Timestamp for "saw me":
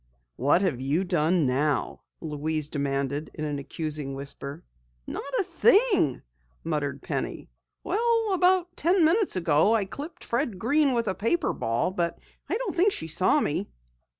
13.07-13.69